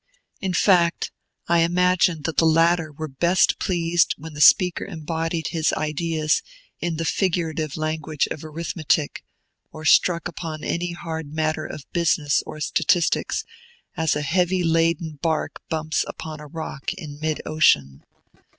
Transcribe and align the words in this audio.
In 0.39 0.53
fact, 0.53 1.11
I 1.47 1.59
imagine 1.59 2.23
that 2.23 2.37
the 2.37 2.47
latter 2.47 2.91
were 2.91 3.07
best 3.07 3.59
pleased 3.59 4.15
when 4.17 4.33
the 4.33 4.41
speaker 4.41 4.83
embodied 4.83 5.49
his 5.49 5.71
ideas 5.73 6.41
in 6.79 6.95
the 6.95 7.05
figurative 7.05 7.77
language 7.77 8.27
of 8.31 8.43
arithmetic, 8.43 9.23
or 9.71 9.85
struck 9.85 10.27
upon 10.27 10.63
any 10.63 10.93
hard 10.93 11.31
matter 11.31 11.67
of 11.67 11.85
business 11.93 12.41
or 12.47 12.59
statistics, 12.61 13.43
as 13.95 14.15
a 14.15 14.23
heavy 14.23 14.63
laden 14.63 15.19
bark 15.21 15.61
bumps 15.69 16.03
upon 16.07 16.39
a 16.39 16.47
rock 16.47 16.91
in 16.95 17.19
mid 17.19 17.39
ocean. 17.45 18.01